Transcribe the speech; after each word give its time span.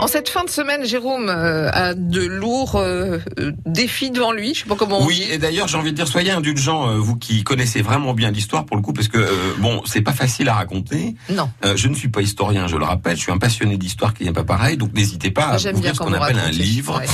En 0.00 0.06
cette 0.06 0.28
fin 0.28 0.44
de 0.44 0.48
semaine, 0.50 0.84
Jérôme 0.84 1.28
euh, 1.28 1.68
a 1.72 1.92
de 1.94 2.20
lourds 2.24 2.76
euh, 2.76 3.18
défis 3.66 4.10
devant 4.12 4.30
lui. 4.30 4.54
Je 4.54 4.60
sais 4.60 4.68
pas 4.68 4.76
comment. 4.76 5.00
On 5.02 5.06
oui, 5.06 5.16
dit. 5.26 5.32
et 5.32 5.38
d'ailleurs, 5.38 5.66
j'ai 5.66 5.76
envie 5.76 5.90
de 5.90 5.96
dire, 5.96 6.06
soyez 6.06 6.30
indulgents, 6.30 6.88
euh, 6.88 6.94
vous 6.98 7.16
qui 7.16 7.42
connaissez 7.42 7.82
vraiment 7.82 8.14
bien 8.14 8.30
l'histoire 8.30 8.64
pour 8.64 8.76
le 8.76 8.82
coup, 8.82 8.92
parce 8.92 9.08
que 9.08 9.18
euh, 9.18 9.26
bon, 9.58 9.82
c'est 9.86 10.00
pas 10.00 10.12
facile 10.12 10.48
à 10.48 10.54
raconter. 10.54 11.16
Non. 11.30 11.50
Euh, 11.64 11.74
je 11.76 11.88
ne 11.88 11.94
suis 11.96 12.08
pas 12.08 12.20
historien, 12.20 12.68
je 12.68 12.76
le 12.76 12.84
rappelle. 12.84 13.16
Je 13.16 13.22
suis 13.22 13.32
un 13.32 13.38
passionné 13.38 13.76
d'histoire 13.76 14.14
qui 14.14 14.22
n'est 14.24 14.32
pas 14.32 14.44
pareil, 14.44 14.76
donc 14.76 14.94
n'hésitez 14.94 15.32
pas 15.32 15.46
à 15.46 15.56
ouvrir 15.72 15.94
ce 15.96 15.98
qu'on 16.00 16.12
appelle 16.12 16.38
un 16.38 16.50
livre 16.50 16.98
Ouais. 17.00 17.06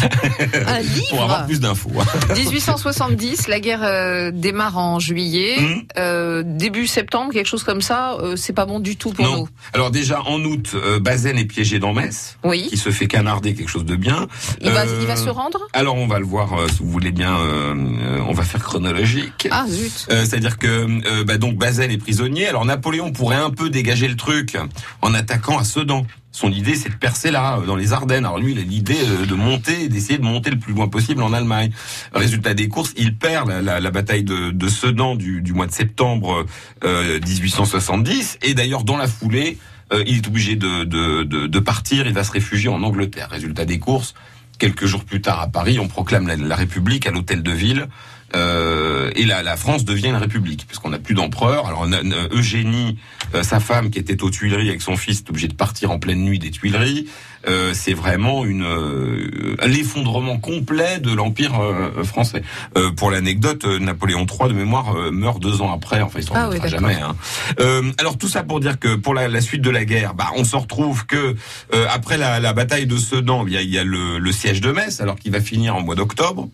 Un 0.67 0.83
pour 1.11 1.23
avoir 1.23 1.39
livre. 1.39 1.47
plus 1.47 1.61
d'infos. 1.61 1.91
hein. 1.99 2.35
1870, 2.35 3.49
la 3.49 3.61
guerre 3.61 3.83
euh, 3.83 4.31
démarre 4.31 4.77
en 4.77 4.99
juillet. 4.99 5.57
Euh, 5.97 6.43
début 6.45 6.87
septembre, 6.87 7.33
quelque 7.33 7.47
chose 7.49 7.65
comme 7.65 7.81
ça. 7.81 8.19
c'est 8.37 8.53
pas 8.53 8.67
bon 8.67 8.79
du 8.79 8.97
tout 8.97 9.11
pour 9.11 9.25
non. 9.25 9.37
nous. 9.39 9.49
Alors 9.73 9.91
déjà 9.91 10.21
en 10.23 10.41
août, 10.45 10.77
Bazaine 11.01 11.39
est 11.39 11.47
piégé 11.47 11.79
dans 11.79 11.95
Metz, 11.95 12.37
Oui. 12.45 12.69
Qui 12.75 12.81
se 12.81 12.91
fait 12.91 13.07
canarder 13.07 13.55
quelque 13.55 13.69
chose 13.71 13.85
de 13.85 13.95
bien. 13.97 14.27
Il 14.61 14.71
va, 14.71 14.81
Euh, 14.85 14.99
il 15.01 15.07
va 15.07 15.17
se 15.17 15.29
rendre. 15.31 15.61
Alors 15.73 15.95
on 15.97 16.07
va 16.07 16.19
le 16.19 16.25
voir, 16.27 16.55
euh, 16.55 16.67
si 16.69 16.83
vous 16.83 16.91
voulez 16.91 17.13
bien. 17.13 17.37
euh, 17.37 17.75
euh, 17.75 18.19
on 18.29 18.33
va 18.33 18.43
faire 18.43 18.63
chronologique. 18.63 19.47
Ah 19.51 19.65
zut. 19.69 20.07
Euh, 20.11 20.25
C'est-à-dire 20.25 20.59
que 20.59 20.67
euh, 20.67 21.25
bah, 21.25 21.39
donc 21.39 21.57
Bazaine 21.57 21.91
est 21.91 21.99
prisonnier. 21.99 22.47
Alors 22.49 22.65
Napoléon 22.65 23.13
pourrait 23.13 23.37
un 23.37 23.51
peu 23.51 23.71
dégager 23.71 24.09
le 24.09 24.17
truc 24.17 24.57
en 25.03 25.15
attaquant 25.15 25.59
à 25.59 25.65
Sedan. 25.65 26.07
Son 26.33 26.51
idée, 26.51 26.75
c'est 26.75 26.89
de 26.89 26.97
percer 26.97 27.31
là, 27.31 27.59
euh, 27.61 27.67
dans 27.67 27.77
les 27.77 27.93
Ardennes. 27.93 28.25
Alors 28.25 28.39
lui, 28.41 28.53
il 28.53 28.59
a 28.59 28.63
l'idée 28.63 28.99
euh, 29.05 29.25
de 29.25 29.35
monter, 29.37 29.89
d'essayer 29.89 30.19
de 30.19 30.25
monter 30.25 30.51
le 30.51 30.59
plus 30.59 30.73
loin 30.75 30.89
possible 30.89 31.23
en 31.23 31.33
Allemagne. 31.33 31.71
Résultat 32.13 32.55
des 32.55 32.67
courses, 32.69 32.93
il 32.97 33.17
perd 33.17 33.49
la, 33.49 33.63
la- 33.63 33.79
la 33.79 33.91
bataille 33.93 34.25
de, 34.25 34.51
de 34.51 34.69
Sedan 34.69 35.15
du, 35.15 35.43
du 35.43 35.53
mois 35.53 35.67
de 35.69 35.73
septembre 35.73 36.45
euh, 36.83 37.21
1870. 37.25 38.39
Et 38.43 38.55
d'ailleurs, 38.55 38.83
dans 38.83 38.97
la 38.97 39.07
foulée, 39.07 39.59
euh, 39.59 39.74
il 39.93 40.19
est 40.19 40.27
obligé 40.27 40.57
de, 40.57 40.85
de, 40.85 41.59
partir. 41.59 42.07
Il 42.07 42.13
va 42.13 42.25
se 42.25 42.33
réfugier 42.33 42.69
en 42.69 42.83
Angleterre. 42.83 43.29
Résultat 43.31 43.65
des 43.65 43.79
courses, 43.79 44.15
quelques 44.59 44.87
jours 44.87 45.05
plus 45.05 45.21
tard 45.21 45.41
à 45.41 45.49
Paris, 45.49 45.79
on 45.79 45.89
proclame 45.89 46.27
la, 46.27 46.37
la 46.37 46.57
République 46.57 47.07
à 47.07 47.11
l'hôtel 47.11 47.43
de 47.43 47.53
ville. 47.53 47.89
Euh, 48.35 49.11
et 49.17 49.25
la, 49.25 49.43
la 49.43 49.57
France 49.57 49.85
devient 49.85 50.09
une 50.09 50.17
république 50.17 50.67
puisqu'on 50.67 50.91
n'a 50.91 50.99
plus 50.99 51.15
d'empereur. 51.15 51.67
Alors 51.67 51.87
na- 51.87 52.03
na- 52.03 52.29
Eugénie, 52.33 52.99
euh, 53.35 53.43
sa 53.43 53.61
femme 53.61 53.91
qui 53.91 53.99
était 53.99 54.23
aux 54.23 54.31
Tuileries 54.31 54.69
avec 54.69 54.83
son 54.83 54.97
fils, 54.97 55.21
est 55.21 55.31
obligée 55.31 55.49
de 55.49 55.55
partir 55.55 55.91
en 55.91 55.99
pleine 55.99 56.21
nuit 56.25 56.39
des 56.39 56.51
Tuileries. 56.51 57.07
Euh, 57.47 57.73
c'est 57.75 57.93
vraiment 57.93 58.45
une 58.47 58.65
euh, 58.65 59.55
l'effondrement 59.67 60.39
complet 60.39 60.99
de 60.99 61.13
l'empire 61.15 61.61
euh, 61.61 62.03
français. 62.03 62.43
Euh, 62.79 62.91
pour 62.91 63.11
l'anecdote, 63.11 63.67
Napoléon 63.67 64.25
III 64.27 64.49
de 64.49 64.55
mémoire 64.55 64.95
meurt 65.13 65.41
deux 65.41 65.61
ans 65.61 65.73
après. 65.73 66.01
Enfin, 66.01 66.21
il 66.21 66.25
s'en 66.25 66.35
Ah 66.35 66.49
oui, 66.51 66.57
jamais. 66.69 66.95
hein. 66.95 67.15
Euh, 67.61 67.93
alors 67.99 68.17
tout 68.17 68.29
ça 68.29 68.43
pour 68.43 68.61
dire 68.61 68.79
que 68.81 68.95
pour 68.97 69.13
la, 69.15 69.29
la 69.29 69.41
suite 69.43 69.61
de 69.63 69.71
la 69.71 69.85
guerre, 69.85 70.15
bah, 70.15 70.29
on 70.37 70.45
se 70.45 70.57
retrouve 70.57 71.05
que 71.07 71.37
euh, 71.75 71.87
après 71.93 72.17
la, 72.17 72.41
la 72.41 72.53
bataille 72.55 72.87
de 72.87 72.97
Sedan, 72.97 73.47
il 73.47 73.53
y 73.53 73.57
a, 73.59 73.63
il 73.63 73.71
y 73.71 73.79
a 73.79 73.85
le, 73.85 74.19
le 74.19 74.33
siège 74.33 74.61
de 74.63 74.73
Metz, 74.73 75.01
alors 75.03 75.17
qu'il 75.17 75.31
va 75.33 75.41
finir 75.41 75.77
en 75.77 75.83
mois 75.83 75.95
d'octobre. 75.97 76.49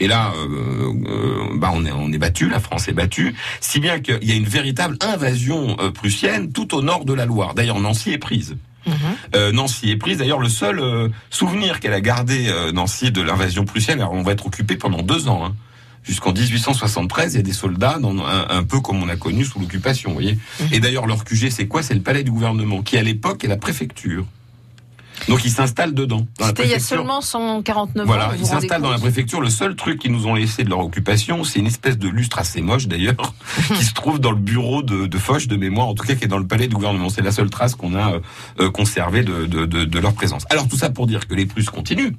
Et 0.00 0.08
là, 0.08 0.32
euh, 0.34 0.92
euh, 1.08 1.56
bah 1.56 1.70
on 1.72 1.84
est 1.84 1.92
on 1.92 2.10
est 2.10 2.18
battu, 2.18 2.48
la 2.48 2.58
France 2.58 2.88
est 2.88 2.92
battue, 2.92 3.34
si 3.60 3.80
bien 3.80 4.00
qu'il 4.00 4.24
y 4.24 4.32
a 4.32 4.34
une 4.34 4.44
véritable 4.48 4.96
invasion 5.00 5.76
euh, 5.78 5.90
prussienne 5.90 6.52
tout 6.52 6.74
au 6.74 6.82
nord 6.82 7.04
de 7.04 7.12
la 7.12 7.26
Loire. 7.26 7.54
D'ailleurs, 7.54 7.78
Nancy 7.80 8.10
est 8.12 8.18
prise. 8.18 8.56
Mhm. 8.86 8.94
Euh, 9.34 9.52
Nancy 9.52 9.90
est 9.90 9.96
prise. 9.96 10.18
D'ailleurs, 10.18 10.40
le 10.40 10.48
seul 10.48 10.78
euh, 10.78 11.08
souvenir 11.28 11.80
qu'elle 11.80 11.92
a 11.92 12.00
gardé 12.00 12.48
euh, 12.48 12.72
Nancy 12.72 13.10
de 13.12 13.20
l'invasion 13.20 13.64
prussienne, 13.64 14.00
alors 14.00 14.12
on 14.12 14.22
va 14.22 14.32
être 14.32 14.46
occupé 14.46 14.76
pendant 14.76 15.02
deux 15.02 15.28
ans. 15.28 15.44
Hein. 15.44 15.54
Jusqu'en 16.02 16.32
1873, 16.32 17.34
il 17.34 17.36
y 17.36 17.40
a 17.40 17.42
des 17.42 17.52
soldats, 17.52 17.98
dans, 17.98 18.16
un, 18.24 18.46
un 18.48 18.64
peu 18.64 18.80
comme 18.80 19.02
on 19.02 19.08
a 19.10 19.16
connu 19.16 19.44
sous 19.44 19.60
l'occupation, 19.60 20.12
voyez. 20.12 20.38
Mhm. 20.60 20.68
Et 20.72 20.80
d'ailleurs, 20.80 21.06
leur 21.06 21.24
QG, 21.24 21.50
c'est 21.50 21.66
quoi? 21.66 21.82
C'est 21.82 21.94
le 21.94 22.00
palais 22.00 22.22
du 22.22 22.30
gouvernement, 22.30 22.82
qui 22.82 22.96
à 22.96 23.02
l'époque 23.02 23.44
est 23.44 23.48
la 23.48 23.58
préfecture. 23.58 24.24
Donc 25.28 25.44
ils 25.44 25.50
s'installent 25.50 25.94
dedans. 25.94 26.26
C'était 26.40 26.64
il 26.64 26.70
y 26.70 26.74
a 26.74 26.80
seulement 26.80 27.20
149 27.20 28.04
ans. 28.04 28.06
Voilà, 28.06 28.30
ils 28.34 28.40
vous 28.40 28.46
rendez 28.46 28.60
s'installent 28.60 28.82
dans 28.82 28.90
la 28.90 28.98
préfecture. 28.98 29.40
Le 29.40 29.50
seul 29.50 29.76
truc 29.76 30.00
qu'ils 30.00 30.12
nous 30.12 30.26
ont 30.26 30.34
laissé 30.34 30.64
de 30.64 30.70
leur 30.70 30.80
occupation, 30.80 31.44
c'est 31.44 31.58
une 31.58 31.66
espèce 31.66 31.98
de 31.98 32.08
lustre 32.08 32.38
assez 32.38 32.60
moche 32.62 32.86
d'ailleurs, 32.86 33.34
qui 33.74 33.84
se 33.84 33.94
trouve 33.94 34.18
dans 34.18 34.30
le 34.30 34.38
bureau 34.38 34.82
de, 34.82 35.06
de 35.06 35.18
Foch 35.18 35.46
de 35.46 35.56
mémoire, 35.56 35.88
en 35.88 35.94
tout 35.94 36.06
cas 36.06 36.14
qui 36.14 36.24
est 36.24 36.28
dans 36.28 36.38
le 36.38 36.46
palais 36.46 36.68
du 36.68 36.74
gouvernement. 36.74 37.08
C'est 37.08 37.22
la 37.22 37.32
seule 37.32 37.50
trace 37.50 37.74
qu'on 37.74 37.94
a 37.94 38.12
euh, 38.14 38.20
euh, 38.60 38.70
conservée 38.70 39.22
de, 39.22 39.46
de, 39.46 39.66
de, 39.66 39.84
de 39.84 39.98
leur 39.98 40.14
présence. 40.14 40.44
Alors 40.50 40.68
tout 40.68 40.76
ça 40.76 40.90
pour 40.90 41.06
dire 41.06 41.26
que 41.28 41.34
les 41.34 41.46
Prusses 41.46 41.70
continuent. 41.70 42.12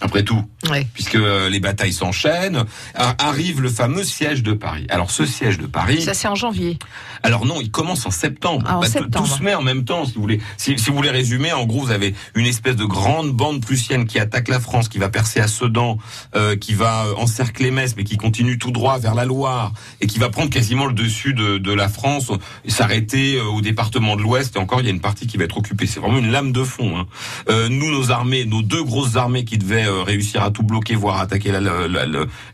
Après 0.00 0.24
tout, 0.24 0.42
Ouais. 0.68 0.84
puisque 0.94 1.14
euh, 1.14 1.48
les 1.48 1.60
batailles 1.60 1.92
s'enchaînent, 1.92 2.64
arrive 2.96 3.60
le 3.60 3.68
fameux 3.68 4.02
siège 4.02 4.42
de 4.42 4.52
Paris. 4.52 4.84
Alors 4.90 5.12
ce 5.12 5.24
siège 5.24 5.58
de 5.58 5.66
Paris, 5.66 6.02
Ça 6.02 6.12
c'est 6.12 6.26
en 6.26 6.34
janvier. 6.34 6.76
alors 7.22 7.46
non, 7.46 7.60
il 7.60 7.70
commence 7.70 8.04
en 8.04 8.10
septembre. 8.10 8.64
Ah, 8.68 8.78
en 8.78 8.80
Bah, 8.80 8.88
septembre. 8.88 9.28
Tout 9.28 9.36
se 9.38 9.42
met 9.44 9.54
en 9.54 9.62
même 9.62 9.84
temps, 9.84 10.04
si 10.04 10.14
vous 10.14 10.20
voulez. 10.22 10.40
Si, 10.56 10.76
si 10.76 10.90
vous 10.90 10.96
voulez 10.96 11.10
résumer, 11.10 11.52
en 11.52 11.66
gros, 11.66 11.82
vous 11.82 11.92
avez 11.92 12.14
une 12.34 12.46
espèce 12.46 12.74
de 12.74 12.84
grande 12.84 13.30
bande 13.30 13.60
prussienne 13.62 14.06
qui 14.06 14.18
attaque 14.18 14.48
la 14.48 14.58
France, 14.58 14.88
qui 14.88 14.98
va 14.98 15.08
percer 15.08 15.38
à 15.38 15.46
Sedan, 15.46 15.98
euh, 16.34 16.56
qui 16.56 16.74
va 16.74 17.04
euh, 17.06 17.14
encercler 17.18 17.70
Metz, 17.70 17.94
mais 17.96 18.02
qui 18.02 18.16
continue 18.16 18.58
tout 18.58 18.72
droit 18.72 18.98
vers 18.98 19.14
la 19.14 19.24
Loire 19.24 19.72
et 20.00 20.08
qui 20.08 20.18
va 20.18 20.30
prendre 20.30 20.50
quasiment 20.50 20.86
le 20.86 20.94
dessus 20.94 21.32
de, 21.32 21.58
de 21.58 21.72
la 21.72 21.88
France, 21.88 22.32
et 22.64 22.70
s'arrêter 22.72 23.36
euh, 23.36 23.44
au 23.44 23.60
département 23.60 24.16
de 24.16 24.22
l'Ouest. 24.22 24.56
Et 24.56 24.58
encore, 24.58 24.80
il 24.80 24.84
y 24.86 24.88
a 24.88 24.92
une 24.92 25.00
partie 25.00 25.28
qui 25.28 25.36
va 25.36 25.44
être 25.44 25.58
occupée. 25.58 25.86
C'est 25.86 26.00
vraiment 26.00 26.18
une 26.18 26.32
lame 26.32 26.50
de 26.50 26.64
fond. 26.64 26.98
hein. 26.98 27.06
Euh, 27.48 27.68
nous, 27.68 27.90
nos 27.92 28.10
armées, 28.10 28.44
nos 28.46 28.62
deux 28.62 28.82
grosses 28.82 29.14
armées 29.14 29.44
qui 29.44 29.58
devaient 29.58 29.86
euh, 29.86 29.91
réussir 30.00 30.42
à 30.42 30.50
tout 30.50 30.62
bloquer, 30.62 30.94
voire 30.94 31.20
attaquer 31.20 31.52
la, 31.52 31.60
la, 31.60 31.86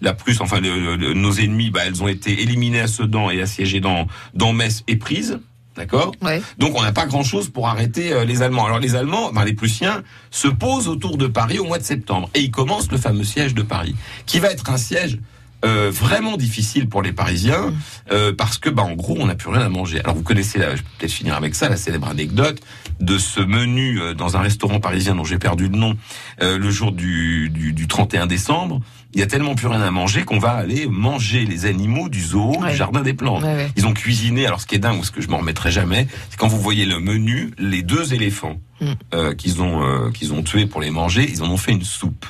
la, 0.01 0.13
Prusse, 0.13 0.41
enfin 0.41 0.61
le- 0.61 0.97
le- 0.97 1.15
nos 1.15 1.33
ennemis, 1.33 1.71
bah, 1.71 1.81
elles 1.87 2.03
ont 2.03 2.09
été 2.09 2.43
éliminées 2.43 2.81
à 2.81 2.87
Sedan 2.89 3.31
et 3.31 3.41
assiégées 3.41 3.81
dans, 3.81 4.07
dans 4.35 4.53
Metz 4.53 4.83
et 4.89 4.97
prises. 4.97 5.39
D'accord? 5.77 6.11
Ouais. 6.23 6.43
Donc 6.59 6.77
on 6.77 6.83
n'a 6.83 6.91
pas 6.91 7.07
grand-chose 7.07 7.51
pour 7.51 7.69
arrêter 7.69 8.13
euh, 8.13 8.25
les 8.25 8.43
Allemands. 8.43 8.67
Alors 8.67 8.81
les 8.81 8.97
Allemands, 8.97 9.31
ben, 9.33 9.45
les 9.45 9.53
Prussiens, 9.53 10.03
se 10.31 10.49
posent 10.49 10.89
autour 10.89 11.17
de 11.17 11.29
Paris 11.29 11.61
au 11.61 11.65
mois 11.67 11.79
de 11.79 11.85
septembre. 11.85 12.29
Et 12.35 12.41
ils 12.41 12.51
commencent 12.51 12.91
le 12.91 12.99
fameux 12.99 13.23
siège 13.23 13.55
de 13.55 13.63
Paris, 13.63 13.95
qui 14.27 14.41
va 14.41 14.49
être 14.51 14.71
un 14.71 14.77
siège 14.77 15.21
euh, 15.65 15.91
vraiment 15.93 16.37
difficile 16.37 16.89
pour 16.89 17.03
les 17.03 17.13
Parisiens, 17.13 17.73
euh, 18.13 18.33
parce 18.33 18.59
que, 18.59 18.71
bah, 18.71 18.83
en 18.83 18.95
gros, 18.95 19.17
on 19.19 19.27
n'a 19.27 19.35
plus 19.35 19.51
rien 19.51 19.63
à 19.63 19.69
manger. 19.69 20.01
Alors 20.01 20.15
vous 20.15 20.23
connaissez, 20.23 20.59
la, 20.59 20.77
je 20.77 20.83
peux 20.83 20.89
peut-être 20.99 21.13
finir 21.13 21.35
avec 21.35 21.55
ça, 21.55 21.69
la 21.69 21.77
célèbre 21.77 22.09
anecdote 22.09 22.61
de 23.01 23.19
ce 23.19 23.41
menu 23.41 24.01
euh, 24.01 24.15
dans 24.15 24.37
un 24.37 24.41
restaurant 24.41 24.81
parisien 24.81 25.15
dont 25.15 25.25
j'ai 25.25 25.39
perdu 25.39 25.65
le 25.69 25.77
nom, 25.77 25.97
euh, 26.43 26.59
le 26.59 26.71
jour 26.71 26.93
du, 26.93 27.49
du, 27.51 27.73
du 27.73 27.87
31 27.89 28.27
décembre. 28.27 28.81
Il 29.15 29.21
y 29.21 29.23
a 29.23 29.27
tellement 29.27 29.55
plus 29.55 29.69
rien 29.69 29.81
à 29.81 29.91
manger 29.91 30.25
qu'on 30.25 30.39
va 30.39 30.51
aller 30.51 30.87
manger 30.87 31.45
les 31.47 31.65
animaux 31.65 32.09
du 32.11 32.21
zoo, 32.21 32.57
Ouais. 32.61 32.71
du 32.73 32.77
jardin 32.77 33.01
des 33.01 33.15
plantes. 33.15 33.43
Ouais, 33.43 33.55
ouais. 33.55 33.71
Ils 33.77 33.87
ont 33.87 33.95
cuisiné. 33.95 34.47
Alors, 34.47 34.61
ce 34.61 34.67
qui 34.67 34.75
est 34.75 34.79
dingue, 34.79 35.01
ou 35.01 35.05
ce 35.05 35.11
que 35.11 35.23
je 35.23 35.29
m'en 35.29 35.39
remettrai 35.39 35.71
jamais, 35.71 36.07
c'est 36.29 36.39
quand 36.39 36.49
vous 36.49 36.61
voyez 36.61 36.85
le 36.85 37.01
menu, 37.01 37.53
les 37.59 37.83
deux 37.83 38.13
éléphants 38.15 38.61
Mm. 38.81 38.87
euh, 39.13 39.35
qu'ils 39.35 39.61
ont 39.61 39.83
euh, 39.83 40.13
qu'ils 40.13 40.33
ont 40.33 40.41
tués 40.45 40.67
pour 40.67 40.81
les 40.81 40.91
manger, 40.91 41.29
ils 41.29 41.43
en 41.43 41.51
ont 41.51 41.57
fait 41.57 41.73
une 41.73 41.83
soupe. 41.83 42.27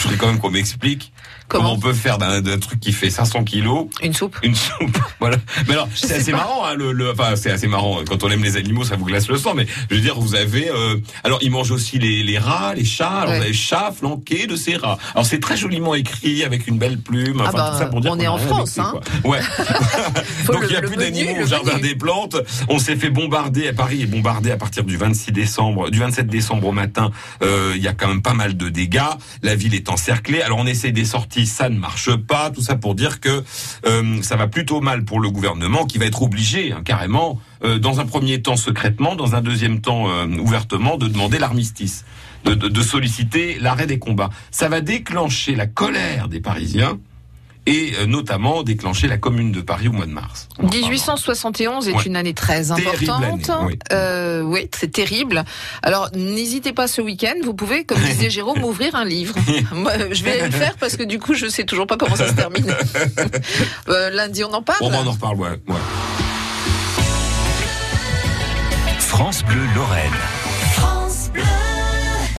Je 0.00 0.04
voudrais 0.04 0.16
quand 0.18 0.26
même 0.28 0.38
qu'on 0.38 0.50
m'explique 0.50 1.12
comment, 1.48 1.64
Comment 1.64 1.74
on 1.76 1.78
peut 1.80 1.92
faire 1.92 2.16
d'un 2.18 2.58
truc 2.58 2.80
qui 2.80 2.92
fait 2.92 3.10
500 3.10 3.44
kilos 3.44 3.88
Une 4.02 4.14
soupe. 4.14 4.36
une 4.42 4.54
soupe. 4.54 4.96
voilà. 5.20 5.36
Mais 5.66 5.74
alors, 5.74 5.88
c'est 5.94 6.14
assez 6.14 6.30
pas. 6.30 6.38
marrant. 6.38 6.64
Hein, 6.64 6.74
le, 6.74 6.92
le- 6.92 7.10
enfin, 7.10 7.34
c'est 7.36 7.50
assez 7.50 7.66
marrant. 7.66 7.98
Quand 8.08 8.22
on 8.24 8.30
aime 8.30 8.42
les 8.44 8.56
animaux, 8.56 8.84
ça 8.84 8.94
vous 8.96 9.04
glace 9.04 9.28
le 9.28 9.36
sang. 9.36 9.54
Mais 9.54 9.66
je 9.90 9.96
veux 9.96 10.00
dire, 10.00 10.18
vous 10.18 10.34
avez. 10.36 10.70
euh, 10.70 10.96
alors, 11.24 11.38
ils 11.42 11.50
mangent 11.50 11.72
aussi 11.72 11.98
les, 11.98 12.22
les 12.22 12.38
rats, 12.38 12.72
les 12.74 12.84
chats. 12.84 13.08
Alors, 13.10 13.30
Ouais. 13.32 13.38
vous 13.38 13.44
avez 13.44 13.52
chat 13.52 13.92
flanqué 13.96 14.46
de 14.46 14.54
ces 14.56 14.76
rats. 14.76 14.96
Alors, 15.14 15.26
c'est 15.26 15.40
très 15.40 15.56
joliment 15.56 15.94
écrit 15.94 16.44
avec 16.44 16.66
une 16.68 16.78
belle 16.78 16.98
plume. 16.98 17.40
Enfin, 17.40 17.50
Ah 17.52 17.56
bah, 17.56 17.70
tout 17.72 17.78
ça 17.80 17.86
pour 17.86 18.00
dire 18.00 18.12
on 18.12 18.18
est 18.20 18.28
en 18.28 18.38
France, 18.38 18.78
hein. 18.78 18.92
quoi. 19.22 19.30
Ouais. 19.32 19.40
Donc 20.46 20.62
il 20.64 20.70
n'y 20.70 20.76
a 20.76 20.82
plus 20.82 20.96
d'animaux 20.96 21.42
au 21.42 21.46
jardin 21.46 21.72
menu. 21.76 21.88
des 21.88 21.94
plantes. 21.96 22.36
On 22.68 22.78
s'est 22.78 22.96
fait 22.96 23.10
bombarder 23.10 23.68
à 23.68 23.72
Paris 23.72 24.02
et 24.02 24.06
bombardé 24.06 24.50
à 24.52 24.56
partir 24.56 24.84
du 24.84 24.96
26 24.96 25.32
décembre, 25.32 25.90
du 25.90 25.98
27 25.98 26.26
décembre 26.28 26.68
au 26.68 26.72
matin. 26.72 27.10
Euh, 27.42 27.72
Il 27.76 27.82
y 27.82 27.88
a 27.88 27.92
quand 27.92 28.08
même 28.08 28.22
pas 28.22 28.34
mal 28.34 28.56
de 28.56 28.68
dégâts. 28.68 29.00
La 29.42 29.54
ville 29.56 29.74
est 29.74 29.88
Alors 30.44 30.58
on 30.58 30.66
essaie 30.66 30.92
des 30.92 31.04
sorties, 31.04 31.46
ça 31.46 31.68
ne 31.68 31.78
marche 31.78 32.14
pas. 32.14 32.50
Tout 32.50 32.62
ça 32.62 32.76
pour 32.76 32.94
dire 32.94 33.20
que 33.20 33.42
euh, 33.86 34.22
ça 34.22 34.36
va 34.36 34.46
plutôt 34.46 34.80
mal 34.80 35.04
pour 35.04 35.20
le 35.20 35.30
gouvernement 35.30 35.84
qui 35.84 35.98
va 35.98 36.06
être 36.06 36.22
obligé 36.22 36.72
hein, 36.72 36.82
carrément, 36.84 37.40
euh, 37.64 37.78
dans 37.78 38.00
un 38.00 38.06
premier 38.06 38.40
temps 38.40 38.56
secrètement, 38.56 39.16
dans 39.16 39.34
un 39.34 39.40
deuxième 39.40 39.80
temps 39.80 40.08
euh, 40.08 40.26
ouvertement, 40.38 40.96
de 40.96 41.08
demander 41.08 41.38
l'armistice. 41.38 42.04
De 42.44 42.82
solliciter 42.82 43.58
l'arrêt 43.60 43.86
des 43.86 43.98
combats. 43.98 44.30
Ça 44.50 44.70
va 44.70 44.80
déclencher 44.80 45.54
la 45.54 45.66
colère 45.66 46.26
des 46.26 46.40
Parisiens 46.40 46.98
et 47.66 47.92
euh, 48.00 48.06
notamment 48.06 48.62
déclencher 48.62 49.06
la 49.06 49.18
Commune 49.18 49.52
de 49.52 49.60
Paris 49.60 49.88
au 49.88 49.92
mois 49.92 50.06
de 50.06 50.10
mars. 50.12 50.48
On 50.58 50.64
en 50.64 50.66
reparlera. 50.66 50.88
1871 50.90 51.88
est 51.88 51.92
Ouais. 51.92 52.02
une 52.06 52.16
année 52.16 52.34
très 52.34 52.70
importante. 52.72 53.48
année, 53.50 53.66
oui. 53.66 53.78
Euh, 53.92 54.42
oui, 54.42 54.68
c'est 54.74 54.90
terrible. 54.90 55.44
Alors, 55.82 56.08
n'hésitez 56.14 56.72
pas 56.72 56.88
ce 56.88 57.00
week-end, 57.00 57.34
vous 57.44 57.54
pouvez, 57.54 57.84
comme 57.84 57.98
disait 58.00 58.30
Jérôme, 58.30 58.64
ouvrir 58.64 58.94
un 58.94 59.04
livre. 59.04 59.34
Moi, 59.72 59.92
je 60.10 60.24
vais 60.24 60.44
le 60.46 60.50
faire 60.50 60.74
parce 60.78 60.96
que 60.96 61.02
du 61.02 61.18
coup, 61.18 61.34
je 61.34 61.46
sais 61.46 61.64
toujours 61.64 61.86
pas 61.86 61.96
comment 61.96 62.16
ça 62.16 62.28
se 62.28 62.34
termine. 62.34 62.74
Euh, 63.88 64.10
lundi, 64.10 64.44
on 64.44 64.52
en 64.52 64.62
parle. 64.62 64.78
Bon, 64.80 64.90
on 64.92 65.06
en 65.06 65.12
reparle, 65.12 65.36
ouais. 65.36 65.48
ouais. 65.68 65.76
France 68.98 69.42
Bleu 69.44 69.60
Lorraine. 69.74 70.10